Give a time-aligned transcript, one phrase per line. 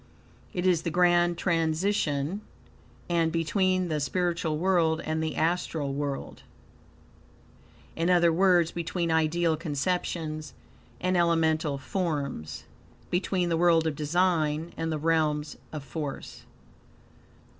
[0.51, 2.41] It is the grand transition
[3.07, 6.41] are between the spiritual world and the astral world;
[7.95, 10.55] in other words, between ideal conceptions
[10.99, 12.63] and elemental forms,
[13.11, 16.45] between the world of design and the realms of force.